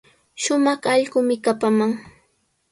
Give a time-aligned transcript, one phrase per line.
[0.41, 1.91] Shumaq allquumi kapaman.